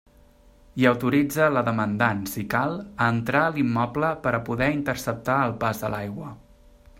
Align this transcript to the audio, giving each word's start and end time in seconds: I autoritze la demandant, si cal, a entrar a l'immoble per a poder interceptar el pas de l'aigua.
I 0.83 0.85
autoritze 0.91 1.49
la 1.57 1.61
demandant, 1.67 2.23
si 2.31 2.45
cal, 2.53 2.73
a 3.03 3.11
entrar 3.17 3.43
a 3.51 3.55
l'immoble 3.59 4.11
per 4.25 4.33
a 4.39 4.41
poder 4.49 4.71
interceptar 4.79 5.37
el 5.51 5.55
pas 5.67 5.85
de 5.85 5.93
l'aigua. 5.97 6.33